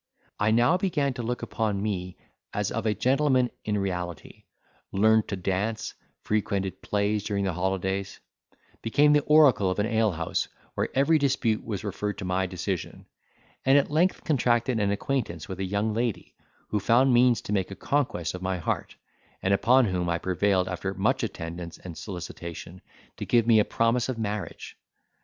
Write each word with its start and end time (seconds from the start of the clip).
I 0.39 0.49
now 0.49 0.77
began 0.77 1.13
to 1.13 1.21
look 1.21 1.43
upon 1.43 1.79
me 1.83 2.17
as 2.55 2.71
of 2.71 2.87
a 2.87 2.95
gentleman 2.95 3.51
in 3.63 3.77
reality; 3.77 4.45
learned 4.91 5.27
to 5.27 5.35
dance, 5.35 5.93
frequented 6.23 6.81
plays 6.81 7.23
during 7.23 7.43
the 7.43 7.53
holidays; 7.53 8.19
became 8.81 9.13
the 9.13 9.21
oracle 9.21 9.69
of 9.69 9.77
an 9.77 9.85
ale 9.85 10.13
house, 10.13 10.47
where 10.73 10.89
every 10.95 11.19
dispute 11.19 11.63
was 11.63 11.83
referred 11.83 12.17
to 12.17 12.25
my 12.25 12.47
decision; 12.47 13.05
and 13.63 13.77
at 13.77 13.91
length 13.91 14.23
contracted 14.23 14.79
an 14.79 14.89
acquaintance 14.89 15.47
with 15.47 15.59
a 15.59 15.63
young 15.65 15.93
lady, 15.93 16.33
who 16.69 16.79
found 16.79 17.13
means 17.13 17.39
to 17.41 17.53
make 17.53 17.69
a 17.69 17.75
conquest 17.75 18.33
of 18.33 18.41
my 18.41 18.57
heart, 18.57 18.95
and 19.43 19.53
upon 19.53 19.85
whom 19.85 20.09
I 20.09 20.17
prevailed, 20.17 20.67
after 20.67 20.95
much 20.95 21.21
attendance 21.21 21.77
and 21.77 21.95
solicitation, 21.95 22.81
to 23.17 23.23
give 23.27 23.45
me 23.45 23.59
a 23.59 23.65
promise 23.65 24.09
of 24.09 24.17
marriage. 24.17 24.77